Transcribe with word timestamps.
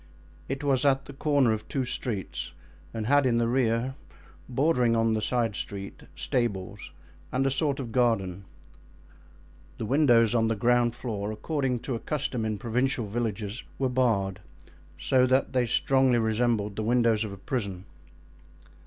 It 0.49 0.63
was 0.63 0.83
at 0.83 1.05
the 1.05 1.13
corner 1.13 1.53
of 1.53 1.67
two 1.67 1.85
streets 1.85 2.53
and 2.91 3.05
had 3.05 3.27
in 3.27 3.37
the 3.37 3.47
rear, 3.47 3.93
bordering 4.49 4.95
on 4.95 5.13
the 5.13 5.21
side 5.21 5.55
street, 5.55 6.01
stables 6.15 6.89
and 7.31 7.45
a 7.45 7.51
sort 7.51 7.79
of 7.79 7.91
garden. 7.91 8.45
The 9.77 9.85
windows 9.85 10.33
on 10.33 10.47
the 10.47 10.55
ground 10.55 10.95
floor, 10.95 11.31
according 11.31 11.81
to 11.81 11.93
a 11.93 11.99
custom 11.99 12.45
in 12.45 12.57
provincial 12.57 13.05
villages, 13.05 13.61
were 13.77 13.89
barred, 13.89 14.39
so 14.97 15.27
that 15.27 15.53
they 15.53 15.67
strongly 15.67 16.17
resembled 16.17 16.77
the 16.77 16.81
windows 16.83 17.23
of 17.23 17.31
a 17.31 17.37
prison. 17.37 17.85